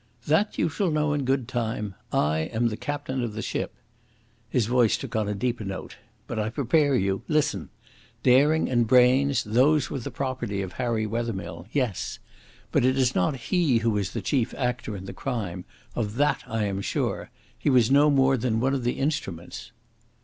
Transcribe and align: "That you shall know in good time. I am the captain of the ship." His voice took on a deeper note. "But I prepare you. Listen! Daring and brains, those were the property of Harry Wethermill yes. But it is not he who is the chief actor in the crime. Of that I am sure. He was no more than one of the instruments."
"That 0.25 0.57
you 0.57 0.67
shall 0.67 0.89
know 0.89 1.13
in 1.13 1.25
good 1.25 1.47
time. 1.47 1.93
I 2.11 2.39
am 2.55 2.69
the 2.69 2.75
captain 2.75 3.21
of 3.23 3.33
the 3.33 3.43
ship." 3.43 3.75
His 4.49 4.65
voice 4.65 4.97
took 4.97 5.15
on 5.15 5.27
a 5.27 5.35
deeper 5.35 5.63
note. 5.63 5.97
"But 6.25 6.39
I 6.39 6.49
prepare 6.49 6.95
you. 6.95 7.21
Listen! 7.27 7.69
Daring 8.23 8.67
and 8.67 8.87
brains, 8.87 9.43
those 9.43 9.91
were 9.91 9.99
the 9.99 10.09
property 10.09 10.63
of 10.63 10.71
Harry 10.73 11.05
Wethermill 11.05 11.67
yes. 11.71 12.17
But 12.71 12.83
it 12.83 12.97
is 12.97 13.13
not 13.13 13.35
he 13.51 13.77
who 13.85 13.95
is 13.95 14.13
the 14.13 14.23
chief 14.23 14.55
actor 14.55 14.95
in 14.97 15.05
the 15.05 15.13
crime. 15.13 15.65
Of 15.93 16.15
that 16.15 16.43
I 16.47 16.63
am 16.65 16.81
sure. 16.81 17.29
He 17.55 17.69
was 17.69 17.91
no 17.91 18.09
more 18.09 18.37
than 18.37 18.59
one 18.59 18.73
of 18.73 18.83
the 18.83 18.93
instruments." 18.93 19.71